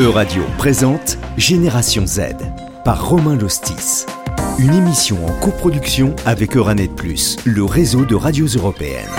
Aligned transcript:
E-Radio 0.00 0.42
présente 0.56 1.18
Génération 1.36 2.06
Z 2.06 2.20
par 2.86 3.06
Romain 3.06 3.36
Lostis. 3.36 4.06
Une 4.58 4.72
émission 4.72 5.18
en 5.26 5.32
coproduction 5.40 6.16
avec 6.24 6.56
Euranet 6.56 6.88
Plus, 6.88 7.36
le 7.44 7.64
réseau 7.64 8.06
de 8.06 8.14
radios 8.14 8.46
européennes. 8.46 9.10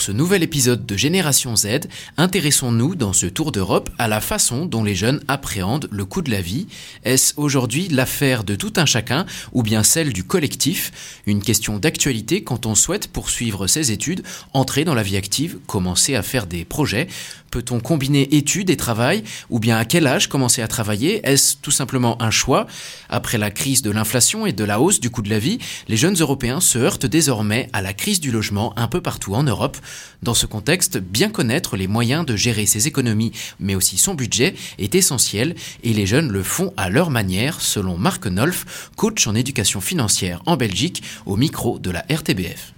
Pour 0.00 0.06
ce 0.06 0.12
nouvel 0.12 0.42
épisode 0.42 0.86
de 0.86 0.96
Génération 0.96 1.56
Z, 1.56 1.80
intéressons-nous 2.16 2.94
dans 2.94 3.12
ce 3.12 3.26
tour 3.26 3.52
d'Europe 3.52 3.90
à 3.98 4.08
la 4.08 4.22
façon 4.22 4.64
dont 4.64 4.82
les 4.82 4.94
jeunes 4.94 5.20
appréhendent 5.28 5.88
le 5.90 6.06
coût 6.06 6.22
de 6.22 6.30
la 6.30 6.40
vie. 6.40 6.68
Est-ce 7.04 7.34
aujourd'hui 7.36 7.86
l'affaire 7.88 8.42
de 8.42 8.54
tout 8.54 8.72
un 8.76 8.86
chacun 8.86 9.26
ou 9.52 9.62
bien 9.62 9.82
celle 9.82 10.14
du 10.14 10.24
collectif? 10.24 11.20
Une 11.26 11.42
question 11.42 11.78
d'actualité 11.78 12.42
quand 12.42 12.64
on 12.64 12.74
souhaite 12.74 13.08
poursuivre 13.08 13.66
ses 13.66 13.92
études, 13.92 14.22
entrer 14.54 14.84
dans 14.84 14.94
la 14.94 15.02
vie 15.02 15.18
active, 15.18 15.58
commencer 15.66 16.14
à 16.14 16.22
faire 16.22 16.46
des 16.46 16.64
projets. 16.64 17.06
Peut-on 17.50 17.80
combiner 17.80 18.36
études 18.36 18.70
et 18.70 18.76
travail 18.76 19.24
Ou 19.50 19.58
bien 19.58 19.76
à 19.76 19.84
quel 19.84 20.06
âge 20.06 20.28
commencer 20.28 20.62
à 20.62 20.68
travailler? 20.68 21.20
Est-ce 21.24 21.56
tout 21.60 21.72
simplement 21.72 22.20
un 22.22 22.30
choix? 22.30 22.68
Après 23.08 23.38
la 23.38 23.50
crise 23.50 23.82
de 23.82 23.90
l'inflation 23.90 24.46
et 24.46 24.52
de 24.52 24.62
la 24.62 24.80
hausse 24.80 25.00
du 25.00 25.10
coût 25.10 25.22
de 25.22 25.30
la 25.30 25.40
vie, 25.40 25.58
les 25.88 25.96
jeunes 25.96 26.16
Européens 26.16 26.60
se 26.60 26.78
heurtent 26.78 27.06
désormais 27.06 27.68
à 27.72 27.82
la 27.82 27.92
crise 27.92 28.20
du 28.20 28.30
logement 28.30 28.72
un 28.78 28.86
peu 28.86 29.00
partout 29.00 29.34
en 29.34 29.42
Europe. 29.42 29.76
Dans 30.22 30.34
ce 30.34 30.46
contexte, 30.46 30.98
bien 30.98 31.28
connaître 31.28 31.76
les 31.76 31.88
moyens 31.88 32.24
de 32.24 32.36
gérer 32.36 32.66
ses 32.66 32.86
économies, 32.86 33.32
mais 33.58 33.74
aussi 33.74 33.98
son 33.98 34.14
budget, 34.14 34.54
est 34.78 34.94
essentiel 34.94 35.56
et 35.82 35.92
les 35.92 36.06
jeunes 36.06 36.30
le 36.30 36.44
font 36.44 36.72
à 36.76 36.88
leur 36.88 37.10
manière, 37.10 37.60
selon 37.60 37.98
Marc 37.98 38.26
Nolf, 38.26 38.90
coach 38.96 39.26
en 39.26 39.34
éducation 39.34 39.80
financière 39.80 40.40
en 40.46 40.56
Belgique, 40.56 41.02
au 41.26 41.36
micro 41.36 41.80
de 41.80 41.90
la 41.90 42.04
RTBF. 42.08 42.74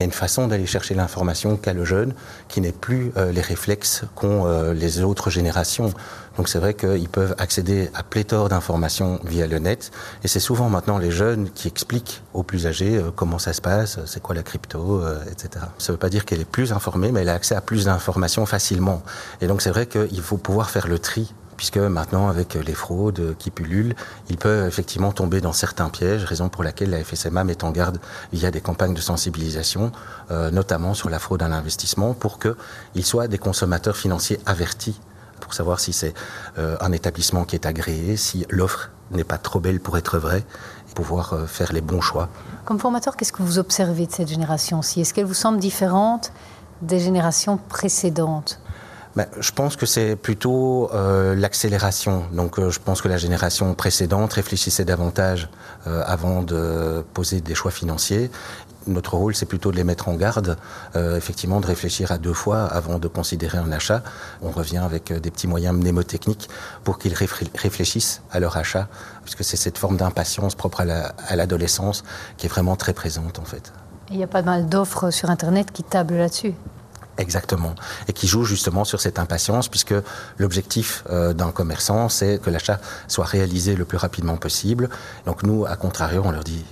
Il 0.00 0.02
y 0.02 0.06
a 0.06 0.06
une 0.06 0.12
façon 0.12 0.48
d'aller 0.48 0.66
chercher 0.66 0.96
l'information 0.96 1.56
qu'a 1.56 1.72
le 1.72 1.84
jeune 1.84 2.14
qui 2.48 2.60
n'est 2.60 2.72
plus 2.72 3.12
euh, 3.16 3.30
les 3.30 3.40
réflexes 3.40 4.02
qu'ont 4.16 4.44
euh, 4.44 4.74
les 4.74 5.02
autres 5.02 5.30
générations. 5.30 5.94
Donc 6.36 6.48
c'est 6.48 6.58
vrai 6.58 6.74
qu'ils 6.74 7.08
peuvent 7.08 7.36
accéder 7.38 7.90
à 7.94 8.02
pléthore 8.02 8.48
d'informations 8.48 9.20
via 9.22 9.46
le 9.46 9.60
net 9.60 9.92
et 10.24 10.26
c'est 10.26 10.40
souvent 10.40 10.68
maintenant 10.68 10.98
les 10.98 11.12
jeunes 11.12 11.48
qui 11.48 11.68
expliquent 11.68 12.22
aux 12.32 12.42
plus 12.42 12.66
âgés 12.66 12.96
euh, 12.96 13.12
comment 13.14 13.38
ça 13.38 13.52
se 13.52 13.60
passe, 13.60 14.00
c'est 14.04 14.20
quoi 14.20 14.34
la 14.34 14.42
crypto, 14.42 15.00
etc. 15.30 15.66
Ça 15.78 15.92
ne 15.92 15.94
veut 15.94 16.00
pas 16.00 16.10
dire 16.10 16.24
qu'elle 16.24 16.40
est 16.40 16.44
plus 16.44 16.72
informée, 16.72 17.12
mais 17.12 17.20
elle 17.20 17.28
a 17.28 17.34
accès 17.34 17.54
à 17.54 17.60
plus 17.60 17.84
d'informations 17.84 18.46
facilement. 18.46 19.00
Et 19.42 19.46
donc 19.46 19.62
c'est 19.62 19.70
vrai 19.70 19.86
qu'il 19.86 20.22
faut 20.22 20.38
pouvoir 20.38 20.70
faire 20.70 20.88
le 20.88 20.98
tri 20.98 21.32
puisque 21.56 21.78
maintenant, 21.78 22.28
avec 22.28 22.54
les 22.54 22.74
fraudes 22.74 23.36
qui 23.38 23.50
pullulent, 23.50 23.94
il 24.28 24.36
peut 24.36 24.66
effectivement 24.66 25.12
tomber 25.12 25.40
dans 25.40 25.52
certains 25.52 25.88
pièges, 25.88 26.24
raison 26.24 26.48
pour 26.48 26.64
laquelle 26.64 26.90
la 26.90 27.02
FSMA 27.02 27.44
met 27.44 27.64
en 27.64 27.70
garde 27.70 27.98
via 28.32 28.50
des 28.50 28.60
campagnes 28.60 28.94
de 28.94 29.00
sensibilisation, 29.00 29.92
euh, 30.30 30.50
notamment 30.50 30.94
sur 30.94 31.10
la 31.10 31.18
fraude 31.18 31.42
à 31.42 31.48
l'investissement, 31.48 32.14
pour 32.14 32.38
qu'ils 32.38 33.04
soient 33.04 33.28
des 33.28 33.38
consommateurs 33.38 33.96
financiers 33.96 34.40
avertis 34.46 35.00
pour 35.40 35.54
savoir 35.54 35.78
si 35.78 35.92
c'est 35.92 36.14
euh, 36.58 36.76
un 36.80 36.92
établissement 36.92 37.44
qui 37.44 37.54
est 37.54 37.66
agréé, 37.66 38.16
si 38.16 38.46
l'offre 38.48 38.90
n'est 39.10 39.24
pas 39.24 39.38
trop 39.38 39.60
belle 39.60 39.78
pour 39.78 39.98
être 39.98 40.18
vraie, 40.18 40.44
et 40.90 40.94
pouvoir 40.94 41.34
euh, 41.34 41.46
faire 41.46 41.72
les 41.72 41.82
bons 41.82 42.00
choix. 42.00 42.28
Comme 42.64 42.78
formateur, 42.78 43.16
qu'est-ce 43.16 43.32
que 43.32 43.42
vous 43.42 43.58
observez 43.58 44.06
de 44.06 44.12
cette 44.12 44.28
génération-ci 44.28 45.02
Est-ce 45.02 45.12
qu'elle 45.12 45.26
vous 45.26 45.34
semble 45.34 45.58
différente 45.58 46.32
des 46.82 46.98
générations 46.98 47.58
précédentes? 47.68 48.58
Je 49.38 49.52
pense 49.52 49.76
que 49.76 49.86
c'est 49.86 50.16
plutôt 50.16 50.90
euh, 50.92 51.34
l'accélération. 51.34 52.24
Donc 52.32 52.58
euh, 52.58 52.70
je 52.70 52.80
pense 52.80 53.00
que 53.00 53.08
la 53.08 53.16
génération 53.16 53.74
précédente 53.74 54.32
réfléchissait 54.32 54.84
davantage 54.84 55.48
euh, 55.86 56.02
avant 56.04 56.42
de 56.42 57.04
poser 57.14 57.40
des 57.40 57.54
choix 57.54 57.70
financiers. 57.70 58.30
Notre 58.86 59.14
rôle, 59.14 59.34
c'est 59.34 59.46
plutôt 59.46 59.70
de 59.70 59.76
les 59.76 59.84
mettre 59.84 60.10
en 60.10 60.14
garde, 60.14 60.58
effectivement, 60.94 61.58
de 61.58 61.66
réfléchir 61.66 62.12
à 62.12 62.18
deux 62.18 62.34
fois 62.34 62.64
avant 62.64 62.98
de 62.98 63.08
considérer 63.08 63.56
un 63.56 63.72
achat. 63.72 64.02
On 64.42 64.50
revient 64.50 64.76
avec 64.76 65.10
des 65.10 65.30
petits 65.30 65.46
moyens 65.46 65.74
mnémotechniques 65.74 66.50
pour 66.82 66.98
qu'ils 66.98 67.14
réfléchissent 67.14 68.20
à 68.30 68.40
leur 68.40 68.58
achat, 68.58 68.88
puisque 69.22 69.42
c'est 69.42 69.56
cette 69.56 69.78
forme 69.78 69.96
d'impatience 69.96 70.54
propre 70.54 70.82
à 70.82 71.34
l'adolescence 71.34 72.04
qui 72.36 72.44
est 72.44 72.50
vraiment 72.50 72.76
très 72.76 72.92
présente, 72.92 73.38
en 73.38 73.46
fait. 73.46 73.72
Il 74.10 74.18
y 74.18 74.22
a 74.22 74.26
pas 74.26 74.42
mal 74.42 74.68
d'offres 74.68 75.10
sur 75.10 75.30
Internet 75.30 75.72
qui 75.72 75.82
tablent 75.82 76.18
là-dessus. 76.18 76.52
Exactement. 77.18 77.74
Et 78.08 78.12
qui 78.12 78.26
joue 78.26 78.44
justement 78.44 78.84
sur 78.84 79.00
cette 79.00 79.18
impatience, 79.18 79.68
puisque 79.68 79.94
l'objectif 80.38 81.04
euh, 81.10 81.32
d'un 81.32 81.52
commerçant, 81.52 82.08
c'est 82.08 82.38
que 82.38 82.50
l'achat 82.50 82.80
soit 83.08 83.24
réalisé 83.24 83.76
le 83.76 83.84
plus 83.84 83.98
rapidement 83.98 84.36
possible. 84.36 84.88
Donc 85.26 85.42
nous, 85.42 85.64
à 85.64 85.76
contrario, 85.76 86.22
on 86.24 86.32
leur 86.32 86.44
dit, 86.44 86.64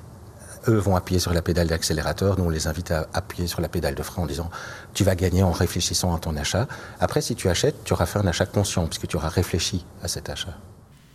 eux 0.68 0.78
vont 0.78 0.96
appuyer 0.96 1.20
sur 1.20 1.32
la 1.32 1.42
pédale 1.42 1.68
d'accélérateur, 1.68 2.38
nous 2.38 2.44
on 2.44 2.50
les 2.50 2.66
invite 2.66 2.90
à 2.90 3.06
appuyer 3.14 3.46
sur 3.46 3.60
la 3.60 3.68
pédale 3.68 3.94
de 3.94 4.02
frein 4.02 4.22
en 4.22 4.26
disant, 4.26 4.50
tu 4.94 5.04
vas 5.04 5.14
gagner 5.14 5.42
en 5.42 5.52
réfléchissant 5.52 6.14
à 6.14 6.18
ton 6.18 6.36
achat. 6.36 6.66
Après, 7.00 7.20
si 7.20 7.34
tu 7.34 7.48
achètes, 7.48 7.84
tu 7.84 7.92
auras 7.92 8.06
fait 8.06 8.18
un 8.18 8.26
achat 8.26 8.46
conscient, 8.46 8.86
puisque 8.86 9.06
tu 9.06 9.16
auras 9.16 9.28
réfléchi 9.28 9.84
à 10.02 10.08
cet 10.08 10.28
achat. 10.28 10.56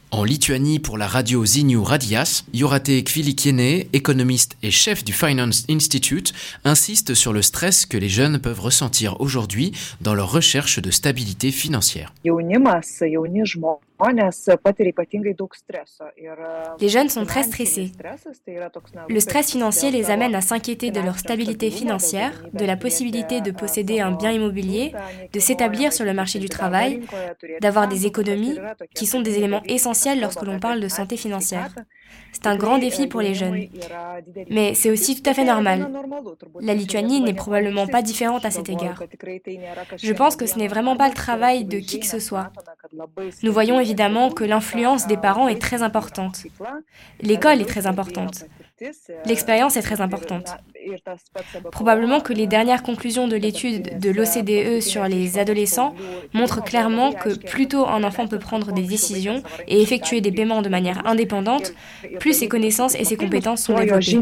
En 0.09 0.23
Lituanie, 0.23 0.79
pour 0.79 0.97
la 0.97 1.05
radio 1.05 1.45
Zinu 1.45 1.79
Radias, 1.79 2.45
Yorate 2.53 3.03
Kvilikiene, 3.03 3.87
économiste 3.91 4.55
et 4.63 4.71
chef 4.71 5.03
du 5.03 5.11
Finance 5.11 5.65
Institute, 5.69 6.33
insiste 6.63 7.13
sur 7.13 7.33
le 7.33 7.41
stress 7.41 7.85
que 7.85 7.97
les 7.97 8.07
jeunes 8.07 8.39
peuvent 8.39 8.61
ressentir 8.61 9.19
aujourd'hui 9.19 9.73
dans 9.99 10.15
leur 10.15 10.31
recherche 10.31 10.79
de 10.79 10.91
stabilité 10.91 11.51
financière. 11.51 12.13
Les 16.79 16.89
jeunes 16.89 17.09
sont 17.09 17.25
très 17.25 17.43
stressés. 17.43 17.91
Le 19.09 19.19
stress 19.19 19.51
financier 19.51 19.91
les 19.91 20.11
amène 20.11 20.35
à 20.35 20.41
s'inquiéter 20.41 20.91
de 20.91 20.99
leur 21.01 21.17
stabilité 21.17 21.71
financière, 21.71 22.43
de 22.53 22.65
la 22.65 22.77
possibilité 22.77 23.41
de 23.41 23.51
posséder 23.51 23.99
un 23.99 24.11
bien 24.11 24.31
immobilier, 24.31 24.93
de 25.33 25.39
s'établir 25.39 25.93
sur 25.93 26.05
le 26.05 26.13
marché 26.13 26.37
du 26.37 26.49
travail, 26.49 27.01
d'avoir 27.61 27.87
des 27.87 28.05
économies, 28.05 28.59
qui 28.93 29.07
sont 29.07 29.21
des 29.21 29.37
éléments 29.37 29.63
essentiels 29.65 30.21
lorsque 30.21 30.43
l'on 30.43 30.59
parle 30.59 30.79
de 30.79 30.87
santé 30.87 31.17
financière. 31.17 31.73
C'est 32.31 32.47
un 32.47 32.55
grand 32.55 32.77
défi 32.77 33.07
pour 33.07 33.21
les 33.21 33.33
jeunes. 33.33 33.67
Mais 34.49 34.75
c'est 34.75 34.91
aussi 34.91 35.21
tout 35.21 35.27
à 35.29 35.33
fait 35.33 35.43
normal. 35.43 35.91
La 36.61 36.73
Lituanie 36.75 37.21
n'est 37.21 37.33
probablement 37.33 37.87
pas 37.87 38.01
différente 38.01 38.45
à 38.45 38.51
cet 38.51 38.69
égard. 38.69 39.01
Je 39.97 40.13
pense 40.13 40.35
que 40.35 40.45
ce 40.45 40.57
n'est 40.57 40.67
vraiment 40.67 40.95
pas 40.95 41.07
le 41.07 41.15
travail 41.15 41.65
de 41.65 41.79
qui 41.79 41.99
que 41.99 42.05
ce 42.05 42.19
soit. 42.19 42.51
Nous 43.43 43.51
voyons 43.51 43.79
évidemment 43.79 44.29
que 44.29 44.43
l'influence 44.43 45.07
des 45.07 45.17
parents 45.17 45.47
est 45.47 45.61
très 45.61 45.81
importante. 45.83 46.43
L'école 47.21 47.61
est 47.61 47.65
très 47.65 47.87
importante. 47.87 48.45
L'expérience 49.25 49.75
est 49.75 49.81
très 49.81 50.01
importante. 50.01 50.57
Probablement 51.71 52.19
que 52.19 52.33
les 52.33 52.47
dernières 52.47 52.83
conclusions 52.83 53.27
de 53.27 53.35
l'étude 53.35 53.99
de 53.99 54.09
l'OCDE 54.09 54.81
sur 54.81 55.03
les 55.05 55.39
adolescents 55.39 55.95
montrent 56.33 56.63
clairement 56.63 57.11
que 57.11 57.37
plus 57.37 57.67
tôt 57.67 57.87
un 57.87 58.03
enfant 58.03 58.27
peut 58.27 58.39
prendre 58.39 58.71
des 58.71 58.83
décisions 58.83 59.41
et 59.67 59.81
effectuer 59.81 60.21
des 60.21 60.31
paiements 60.31 60.61
de 60.61 60.69
manière 60.69 61.05
indépendante, 61.07 61.73
plus 62.19 62.33
ses 62.33 62.47
connaissances 62.47 62.95
et 62.95 63.03
ses 63.03 63.17
compétences 63.17 63.63
sont 63.63 63.75
développées. 63.75 64.21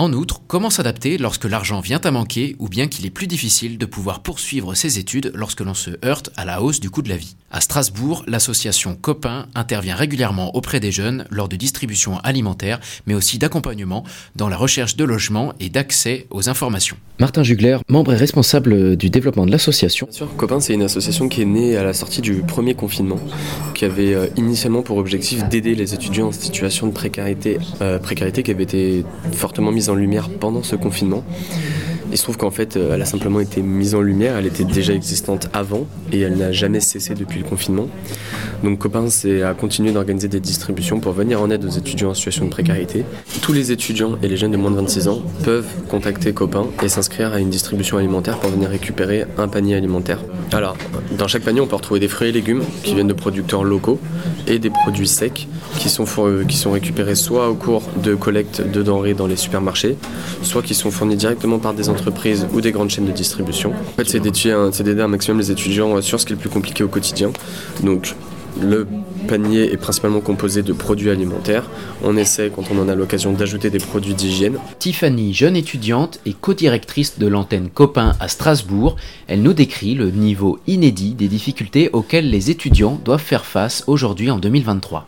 En 0.00 0.12
outre, 0.12 0.42
comment 0.46 0.70
s'adapter 0.70 1.18
lorsque 1.18 1.44
l'argent 1.44 1.80
vient 1.80 2.00
à 2.04 2.12
manquer 2.12 2.54
ou 2.60 2.68
bien 2.68 2.86
qu'il 2.86 3.04
est 3.04 3.10
plus 3.10 3.26
difficile 3.26 3.78
de 3.78 3.84
pouvoir 3.84 4.20
poursuivre 4.20 4.76
ses 4.76 5.00
études 5.00 5.32
lorsque 5.34 5.60
l'on 5.60 5.74
se 5.74 5.90
heurte 6.04 6.30
à 6.36 6.44
la 6.44 6.62
hausse 6.62 6.78
du 6.78 6.88
coût 6.88 7.02
de 7.02 7.08
la 7.08 7.16
vie? 7.16 7.34
À 7.50 7.60
Strasbourg, 7.60 8.22
l'association 8.28 8.94
Copain 8.94 9.46
intervient 9.56 9.96
régulièrement 9.96 10.54
auprès 10.54 10.78
des 10.78 10.92
jeunes 10.92 11.24
lors 11.30 11.48
de 11.48 11.56
distribution 11.56 12.18
alimentaire, 12.18 12.78
mais 13.06 13.14
aussi 13.14 13.38
d'accompagnement 13.38 14.04
dans 14.36 14.48
la 14.48 14.56
recherche 14.56 14.94
de 14.94 15.02
logement 15.02 15.52
et 15.58 15.68
d'accès 15.68 16.26
aux 16.30 16.48
informations. 16.48 16.96
Martin 17.18 17.42
Jugler, 17.42 17.78
membre 17.88 18.12
et 18.12 18.16
responsable 18.16 18.96
du 18.96 19.10
développement 19.10 19.46
de 19.46 19.50
l'association. 19.50 20.08
Copain, 20.36 20.60
c'est 20.60 20.74
une 20.74 20.82
association 20.82 21.28
qui 21.28 21.42
est 21.42 21.46
née 21.46 21.76
à 21.76 21.82
la 21.82 21.92
sortie 21.92 22.20
du 22.20 22.42
premier 22.42 22.74
confinement, 22.74 23.18
qui 23.74 23.84
avait 23.84 24.14
euh, 24.14 24.28
initialement 24.36 24.82
pour 24.82 24.98
objectif 24.98 25.48
d'aider 25.48 25.74
les 25.74 25.94
étudiants 25.94 26.28
en 26.28 26.32
situation 26.32 26.86
de 26.86 26.92
précarité, 26.92 27.58
euh, 27.80 27.98
précarité 27.98 28.44
qui 28.44 28.52
avait 28.52 28.62
été 28.62 29.04
fortement 29.32 29.72
mise 29.72 29.87
en 29.88 29.94
lumière 29.94 30.28
pendant 30.28 30.62
ce 30.62 30.76
confinement. 30.76 31.24
Il 32.10 32.16
se 32.16 32.22
trouve 32.22 32.38
qu'en 32.38 32.50
fait, 32.50 32.76
euh, 32.76 32.94
elle 32.94 33.02
a 33.02 33.04
simplement 33.04 33.40
été 33.40 33.60
mise 33.60 33.94
en 33.94 34.00
lumière, 34.00 34.36
elle 34.36 34.46
était 34.46 34.64
déjà 34.64 34.94
existante 34.94 35.48
avant 35.52 35.86
et 36.10 36.20
elle 36.20 36.36
n'a 36.36 36.52
jamais 36.52 36.80
cessé 36.80 37.14
depuis 37.14 37.38
le 37.38 37.44
confinement. 37.44 37.88
Donc 38.64 38.78
Copain 38.78 39.08
c'est 39.10 39.42
à 39.42 39.54
continuer 39.54 39.92
d'organiser 39.92 40.28
des 40.28 40.40
distributions 40.40 41.00
pour 41.00 41.12
venir 41.12 41.40
en 41.40 41.50
aide 41.50 41.64
aux 41.64 41.70
étudiants 41.70 42.10
en 42.10 42.14
situation 42.14 42.46
de 42.46 42.50
précarité. 42.50 43.04
Tous 43.42 43.52
les 43.52 43.72
étudiants 43.72 44.18
et 44.22 44.28
les 44.28 44.36
jeunes 44.36 44.52
de 44.52 44.56
moins 44.56 44.70
de 44.70 44.76
26 44.76 45.08
ans 45.08 45.22
peuvent 45.44 45.68
contacter 45.88 46.32
Copain 46.32 46.66
et 46.82 46.88
s'inscrire 46.88 47.34
à 47.34 47.40
une 47.40 47.50
distribution 47.50 47.98
alimentaire 47.98 48.38
pour 48.38 48.50
venir 48.50 48.70
récupérer 48.70 49.26
un 49.36 49.48
panier 49.48 49.76
alimentaire. 49.76 50.18
Alors, 50.52 50.76
dans 51.18 51.28
chaque 51.28 51.42
panier, 51.42 51.60
on 51.60 51.66
peut 51.66 51.76
retrouver 51.76 52.00
des 52.00 52.08
fruits 52.08 52.28
et 52.28 52.32
légumes 52.32 52.62
qui 52.82 52.94
viennent 52.94 53.06
de 53.06 53.12
producteurs 53.12 53.64
locaux 53.64 54.00
et 54.46 54.58
des 54.58 54.70
produits 54.70 55.08
secs 55.08 55.46
qui 55.78 55.90
sont, 55.90 56.06
qui 56.48 56.56
sont 56.56 56.70
récupérés 56.70 57.14
soit 57.14 57.50
au 57.50 57.54
cours 57.54 57.82
de 58.02 58.14
collecte 58.14 58.62
de 58.62 58.82
denrées 58.82 59.14
dans 59.14 59.26
les 59.26 59.36
supermarchés, 59.36 59.96
soit 60.42 60.62
qui 60.62 60.74
sont 60.74 60.90
fournis 60.90 61.16
directement 61.16 61.58
par 61.58 61.74
des 61.74 61.88
entreprises 61.88 61.97
ou 62.52 62.60
des 62.60 62.72
grandes 62.72 62.90
chaînes 62.90 63.06
de 63.06 63.12
distribution. 63.12 63.70
En 63.70 64.02
fait, 64.02 64.08
c'est 64.08 64.20
d'aider 64.20 65.02
un 65.02 65.08
maximum 65.08 65.38
les 65.38 65.50
étudiants 65.50 66.00
sur 66.02 66.20
ce 66.20 66.26
qui 66.26 66.32
est 66.32 66.36
le 66.36 66.40
plus 66.40 66.50
compliqué 66.50 66.84
au 66.84 66.88
quotidien. 66.88 67.30
Donc, 67.82 68.14
le 68.60 68.86
panier 69.28 69.72
est 69.72 69.76
principalement 69.76 70.20
composé 70.20 70.62
de 70.62 70.72
produits 70.72 71.10
alimentaires. 71.10 71.68
On 72.02 72.16
essaie, 72.16 72.50
quand 72.54 72.64
on 72.72 72.78
en 72.80 72.88
a 72.88 72.94
l'occasion, 72.94 73.32
d'ajouter 73.32 73.70
des 73.70 73.78
produits 73.78 74.14
d'hygiène. 74.14 74.58
Tiffany, 74.78 75.32
jeune 75.32 75.56
étudiante 75.56 76.20
et 76.26 76.32
co-directrice 76.32 77.18
de 77.18 77.26
l'antenne 77.26 77.68
Copain 77.68 78.14
à 78.20 78.28
Strasbourg, 78.28 78.96
elle 79.26 79.42
nous 79.42 79.52
décrit 79.52 79.94
le 79.94 80.10
niveau 80.10 80.58
inédit 80.66 81.14
des 81.14 81.28
difficultés 81.28 81.90
auxquelles 81.92 82.30
les 82.30 82.50
étudiants 82.50 83.00
doivent 83.04 83.20
faire 83.20 83.44
face 83.44 83.84
aujourd'hui 83.86 84.30
en 84.30 84.38
2023. 84.38 85.06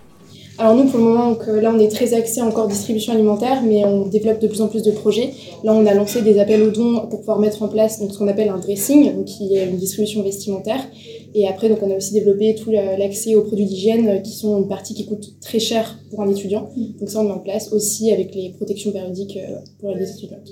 Alors 0.60 0.74
nous, 0.74 0.84
pour 0.84 0.98
le 0.98 1.04
moment, 1.06 1.30
donc, 1.30 1.46
là, 1.46 1.72
on 1.74 1.78
est 1.78 1.88
très 1.88 2.12
axé 2.12 2.42
encore 2.42 2.68
distribution 2.68 3.14
alimentaire, 3.14 3.62
mais 3.64 3.82
on 3.86 4.06
développe 4.06 4.40
de 4.40 4.46
plus 4.46 4.60
en 4.60 4.68
plus 4.68 4.82
de 4.82 4.90
projets. 4.90 5.30
Là, 5.64 5.72
on 5.72 5.86
a 5.86 5.94
lancé 5.94 6.20
des 6.20 6.38
appels 6.38 6.62
aux 6.62 6.70
dons 6.70 7.06
pour 7.08 7.20
pouvoir 7.20 7.38
mettre 7.38 7.62
en 7.62 7.68
place 7.68 7.98
donc, 7.98 8.12
ce 8.12 8.18
qu'on 8.18 8.28
appelle 8.28 8.50
un 8.50 8.58
dressing, 8.58 9.16
donc, 9.16 9.24
qui 9.24 9.56
est 9.56 9.66
une 9.66 9.78
distribution 9.78 10.22
vestimentaire. 10.22 10.86
Et 11.34 11.48
après, 11.48 11.70
donc, 11.70 11.78
on 11.80 11.90
a 11.90 11.96
aussi 11.96 12.12
développé 12.12 12.54
tout 12.56 12.70
l'accès 12.72 13.34
aux 13.36 13.40
produits 13.40 13.64
d'hygiène, 13.64 14.06
euh, 14.06 14.18
qui 14.18 14.32
sont 14.32 14.58
une 14.58 14.68
partie 14.68 14.92
qui 14.92 15.06
coûte 15.06 15.40
très 15.40 15.60
cher 15.60 15.98
pour 16.10 16.20
un 16.20 16.28
étudiant. 16.28 16.68
Donc 16.98 17.08
ça, 17.08 17.20
on 17.20 17.24
met 17.24 17.32
en 17.32 17.38
place 17.38 17.72
aussi 17.72 18.12
avec 18.12 18.34
les 18.34 18.50
protections 18.50 18.92
périodiques 18.92 19.38
euh, 19.38 19.60
pour 19.78 19.94
les 19.94 20.10
étudiantes. 20.10 20.50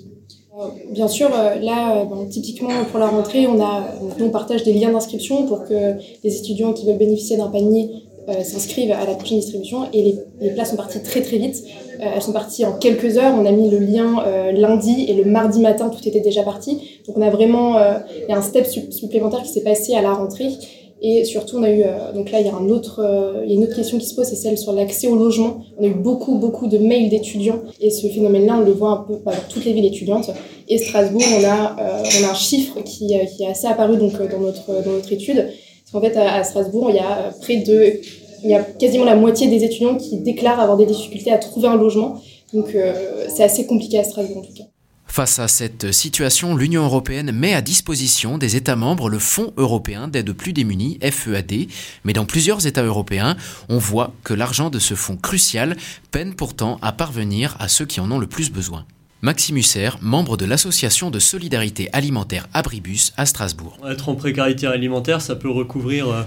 Euh, 0.59 0.65
bien 0.91 1.09
sûr, 1.09 1.29
là, 1.29 2.09
typiquement 2.31 2.71
pour 2.91 2.99
la 2.99 3.09
rentrée, 3.09 3.47
on, 3.47 3.61
a, 3.61 3.85
on 4.21 4.31
partage 4.31 4.65
des 4.65 4.73
liens 4.73 4.91
d'inscription 4.91 5.47
pour 5.47 5.65
que 5.65 5.97
les 6.25 6.39
étudiants 6.39 6.73
qui 6.73 6.87
veulent 6.87 6.97
bénéficier 6.97 7.37
d'un 7.37 7.49
panier 7.49 7.91
euh, 8.29 8.43
s'inscrivent 8.43 8.93
à 8.93 9.07
la 9.07 9.15
prochaine 9.15 9.39
distribution 9.39 9.85
et 9.95 10.03
les, 10.03 10.19
les, 10.41 10.51
places 10.51 10.71
sont 10.71 10.77
parties 10.77 11.03
très 11.03 11.23
très 11.23 11.39
vite. 11.39 11.65
Euh, 11.99 12.05
elles 12.15 12.21
sont 12.21 12.33
parties 12.33 12.67
en 12.67 12.73
quelques 12.73 13.17
heures. 13.17 13.35
On 13.35 13.47
a 13.47 13.53
mis 13.53 13.71
le 13.71 13.79
lien 13.79 14.23
euh, 14.27 14.53
lundi 14.53 15.07
et 15.09 15.15
le 15.15 15.25
mardi 15.25 15.61
matin, 15.61 15.89
tout 15.89 16.07
était 16.07 16.21
déjà 16.21 16.43
parti. 16.43 17.01
Donc 17.07 17.17
on 17.17 17.23
a 17.23 17.31
vraiment, 17.31 17.79
il 17.79 18.29
y 18.29 18.33
a 18.33 18.37
un 18.37 18.43
step 18.43 18.67
supplémentaire 18.91 19.43
qui 19.43 19.49
s'est 19.49 19.63
passé 19.63 19.95
à 19.95 20.03
la 20.03 20.13
rentrée. 20.13 20.51
Et 21.01 21.25
surtout, 21.25 21.57
on 21.59 21.63
a 21.63 21.71
eu, 21.71 21.85
donc 22.13 22.33
là, 22.33 22.41
il 22.41 22.47
y 22.47 22.51
a 22.51 22.53
il 22.53 23.49
y 23.49 23.53
a 23.53 23.55
une 23.55 23.63
autre 23.63 23.77
question 23.77 23.99
qui 23.99 24.07
se 24.07 24.17
pose, 24.17 24.27
c'est 24.27 24.37
celle 24.37 24.59
sur 24.59 24.73
l'accès 24.73 25.07
au 25.07 25.17
logement. 25.17 25.63
On 25.79 25.85
a 25.85 25.87
eu 25.87 25.95
beaucoup, 25.95 26.35
beaucoup 26.35 26.67
de 26.67 26.77
mails 26.77 27.09
d'étudiants, 27.09 27.61
et 27.81 27.91
ce 27.91 28.09
phénomène-là, 28.09 28.59
on 28.61 28.65
le 28.65 28.73
voit 28.73 28.91
un 28.91 28.97
peu 29.07 29.15
dans 29.25 29.33
toutes 29.49 29.65
les 29.65 29.73
villes 29.73 29.87
étudiantes. 29.87 30.31
Et 30.69 30.77
Strasbourg, 30.77 31.23
on 31.41 31.45
a, 31.45 31.77
on 31.79 32.25
a 32.27 32.31
un 32.31 32.35
chiffre 32.35 32.81
qui, 32.83 33.07
qui 33.07 33.45
est 33.45 33.47
assez 33.49 33.69
apparu 33.69 33.97
donc 33.97 34.15
dans 34.29 34.41
notre, 34.41 34.83
dans 34.85 34.91
notre 34.91 35.13
étude. 35.13 35.47
Parce 35.91 36.05
qu'en 36.05 36.09
fait, 36.09 36.19
à 36.19 36.45
Strasbourg, 36.45 36.91
il 36.91 36.97
y 36.97 36.99
a 36.99 37.33
près 37.41 37.59
de 37.59 38.01
il 38.45 38.51
y 38.51 38.55
a 38.55 38.63
quasiment 38.63 39.05
la 39.05 39.17
moitié 39.17 39.49
des 39.49 39.65
étudiants 39.65 39.97
qui 39.97 40.19
déclarent 40.19 40.61
avoir 40.61 40.77
des 40.77 40.87
difficultés 40.87 41.33
à 41.33 41.39
trouver 41.39 41.69
un 41.69 41.77
logement. 41.77 42.23
Donc 42.53 42.75
euh, 42.75 43.27
c'est 43.35 43.43
assez 43.43 43.67
compliqué 43.67 43.99
à 43.99 44.05
Strasbourg 44.05 44.39
en 44.39 44.43
tout 44.43 44.53
cas. 44.53 44.65
Face 45.07 45.39
à 45.39 45.49
cette 45.49 45.91
situation, 45.91 46.55
l'Union 46.55 46.85
européenne 46.85 47.33
met 47.33 47.55
à 47.55 47.63
disposition 47.63 48.37
des 48.37 48.57
États 48.57 48.77
membres 48.77 49.09
le 49.09 49.19
Fonds 49.19 49.53
européen 49.57 50.07
d'aide 50.07 50.29
aux 50.29 50.35
plus 50.35 50.53
démunis, 50.53 50.99
FEAD, 51.01 51.69
mais 52.05 52.13
dans 52.13 52.27
plusieurs 52.27 52.67
États 52.67 52.83
européens, 52.83 53.37
on 53.71 53.79
voit 53.79 54.13
que 54.23 54.35
l'argent 54.35 54.69
de 54.69 54.79
ce 54.79 54.95
fonds 54.95 55.17
crucial 55.17 55.77
peine 56.11 56.35
pourtant 56.35 56.77
à 56.83 56.93
parvenir 56.93 57.57
à 57.59 57.69
ceux 57.69 57.87
qui 57.87 58.01
en 58.01 58.13
ont 58.13 58.19
le 58.19 58.27
plus 58.27 58.53
besoin. 58.53 58.85
Maxime 59.21 59.57
Husser, 59.57 59.91
membre 60.01 60.37
de 60.37 60.45
l'association 60.45 61.11
de 61.11 61.19
solidarité 61.19 61.89
alimentaire 61.93 62.47
Abribus 62.55 63.13
à 63.17 63.27
Strasbourg. 63.27 63.77
Être 63.91 64.11
en 64.11 64.15
précarité 64.15 64.69
alimentaire, 64.69 65.21
ça 65.21 65.35
peut 65.35 65.51
recouvrir 65.51 66.09
euh, 66.09 66.23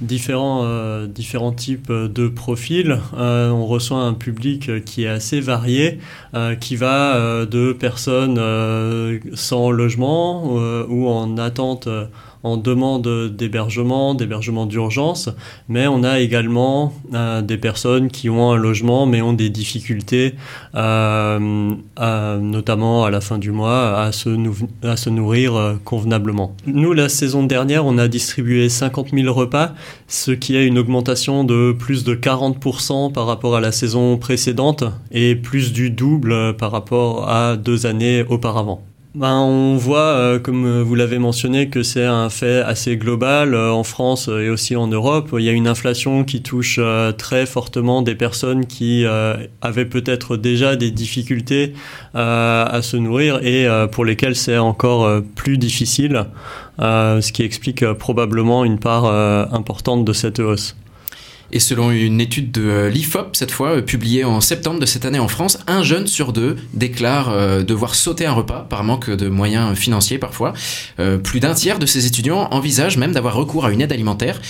différents, 0.00 0.62
euh, 0.64 1.06
différents 1.06 1.52
types 1.52 1.92
de 1.92 2.26
profils. 2.26 2.98
Euh, 3.16 3.50
on 3.50 3.64
reçoit 3.66 3.98
un 3.98 4.14
public 4.14 4.84
qui 4.84 5.04
est 5.04 5.08
assez 5.08 5.38
varié, 5.40 6.00
qui 6.60 6.74
va 6.74 7.46
de 7.46 7.72
personnes 7.72 8.40
sans 9.34 9.70
logement 9.70 10.54
ou 10.88 11.08
en 11.08 11.38
attente 11.38 11.88
en 12.42 12.56
demande 12.56 13.34
d'hébergement, 13.36 14.14
d'hébergement 14.14 14.66
d'urgence, 14.66 15.28
mais 15.68 15.86
on 15.86 16.02
a 16.02 16.20
également 16.20 16.92
euh, 17.14 17.42
des 17.42 17.56
personnes 17.56 18.08
qui 18.08 18.28
ont 18.30 18.50
un 18.50 18.56
logement 18.56 19.06
mais 19.06 19.22
ont 19.22 19.32
des 19.32 19.50
difficultés, 19.50 20.34
euh, 20.74 21.38
notamment 22.40 23.04
à 23.04 23.10
la 23.10 23.20
fin 23.20 23.38
du 23.38 23.52
mois, 23.52 24.00
à 24.00 24.12
se, 24.12 24.28
nourrir 25.08 25.54
euh, 25.54 25.74
convenablement. 25.84 26.56
Nous, 26.66 26.92
la 26.92 27.08
saison 27.08 27.44
dernière, 27.44 27.86
on 27.86 27.98
a 27.98 28.08
distribué 28.08 28.68
50 28.68 29.10
000 29.12 29.32
repas, 29.32 29.72
ce 30.08 30.32
qui 30.32 30.56
est 30.56 30.66
une 30.66 30.78
augmentation 30.78 31.44
de 31.44 31.72
plus 31.72 32.04
de 32.04 32.14
40% 32.14 33.12
par 33.12 33.26
rapport 33.26 33.56
à 33.56 33.60
la 33.60 33.72
saison 33.72 34.16
précédente 34.16 34.84
et 35.10 35.36
plus 35.36 35.72
du 35.72 35.90
double 35.90 36.56
par 36.56 36.72
rapport 36.72 37.28
à 37.28 37.56
deux 37.56 37.86
années 37.86 38.24
auparavant. 38.28 38.82
Ben, 39.14 39.40
on 39.40 39.76
voit, 39.76 40.14
euh, 40.14 40.38
comme 40.38 40.80
vous 40.80 40.94
l'avez 40.94 41.18
mentionné, 41.18 41.68
que 41.68 41.82
c'est 41.82 42.06
un 42.06 42.30
fait 42.30 42.62
assez 42.62 42.96
global 42.96 43.54
euh, 43.54 43.70
en 43.70 43.84
France 43.84 44.28
et 44.28 44.48
aussi 44.48 44.74
en 44.74 44.86
Europe. 44.86 45.34
Il 45.38 45.44
y 45.44 45.50
a 45.50 45.52
une 45.52 45.68
inflation 45.68 46.24
qui 46.24 46.40
touche 46.40 46.76
euh, 46.78 47.12
très 47.12 47.44
fortement 47.44 48.00
des 48.00 48.14
personnes 48.14 48.64
qui 48.64 49.04
avaient 49.60 49.84
peut-être 49.84 50.38
déjà 50.38 50.76
des 50.76 50.90
difficultés 50.90 51.74
à 52.14 52.80
se 52.82 52.96
nourrir 52.96 53.40
et 53.42 53.66
pour 53.90 54.04
lesquelles 54.04 54.36
c'est 54.36 54.58
encore 54.58 55.22
plus 55.34 55.58
difficile, 55.58 56.26
ce 56.78 57.32
qui 57.32 57.42
explique 57.42 57.84
probablement 57.94 58.64
une 58.64 58.78
part 58.78 59.06
importante 59.52 60.04
de 60.04 60.12
cette 60.12 60.38
hausse. 60.40 60.76
Et 61.52 61.60
selon 61.60 61.90
une 61.90 62.20
étude 62.20 62.50
de 62.50 62.62
euh, 62.62 62.88
l'IFOP, 62.88 63.36
cette 63.36 63.50
fois, 63.50 63.76
euh, 63.76 63.82
publiée 63.82 64.24
en 64.24 64.40
septembre 64.40 64.80
de 64.80 64.86
cette 64.86 65.04
année 65.04 65.18
en 65.18 65.28
France, 65.28 65.58
un 65.66 65.82
jeune 65.82 66.06
sur 66.06 66.32
deux 66.32 66.56
déclare 66.72 67.28
euh, 67.28 67.62
devoir 67.62 67.94
sauter 67.94 68.24
un 68.24 68.32
repas 68.32 68.66
par 68.70 68.84
manque 68.84 69.10
de 69.10 69.28
moyens 69.28 69.76
financiers 69.76 70.18
parfois. 70.18 70.54
plus 71.22 71.40
d'un 71.40 71.54
tiers 71.54 71.78
de 71.78 71.86
ces 71.86 72.06
étudiants 72.06 72.48
envisagent 72.50 72.96
même 72.96 73.12
d'avoir 73.12 73.34
recours 73.34 73.66
à 73.66 73.70
une 73.70 73.80
aide 73.80 73.92
alimentaire. 73.92 74.40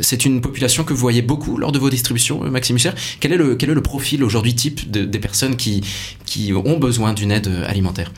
c'est 0.00 0.24
une 0.24 0.40
population 0.40 0.84
que 0.84 0.92
vous 0.92 1.00
voyez 1.00 1.22
beaucoup 1.22 1.56
lors 1.56 1.72
de 1.72 1.78
vos 1.78 1.90
distributions, 1.90 2.40
Maxime 2.50 2.76
Husser. 2.76 2.90
Quel 3.20 3.32
est 3.32 3.36
le, 3.36 3.82
profil 3.82 4.22
aujourd'hui 4.22 4.54
type 4.54 4.90
des 4.90 5.18
personnes 5.18 5.56
qui 5.56 6.52
ont 6.52 6.78
besoin 6.78 7.12
d'une 7.12 7.32
aide 7.32 7.48
alimentaire? 7.66 8.10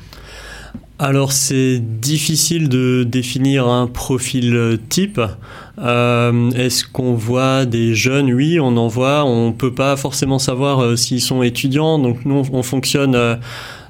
Alors 0.98 1.32
c'est 1.32 1.78
difficile 1.78 2.68
de 2.68 3.04
définir 3.04 3.68
un 3.68 3.86
profil 3.86 4.78
type. 4.88 5.20
Euh, 5.78 6.50
est-ce 6.52 6.84
qu'on 6.86 7.14
voit 7.14 7.66
des 7.66 7.94
jeunes? 7.94 8.32
Oui, 8.32 8.58
on 8.58 8.76
en 8.76 8.88
voit. 8.88 9.24
On 9.24 9.52
peut 9.52 9.74
pas 9.74 9.96
forcément 9.96 10.38
savoir 10.38 10.80
euh, 10.80 10.96
s'ils 10.96 11.20
sont 11.20 11.42
étudiants. 11.42 11.98
Donc 11.98 12.24
nous, 12.24 12.42
on 12.52 12.62
fonctionne 12.62 13.14
euh, 13.14 13.36